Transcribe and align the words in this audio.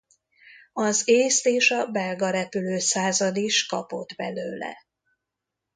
Az 0.73 1.01
Észt 1.05 1.45
és 1.47 1.71
a 1.71 1.85
belga 1.87 2.29
repülő 2.29 2.77
század 2.79 3.37
is 3.37 3.65
kapott 3.65 4.13
belőle. 4.15 4.77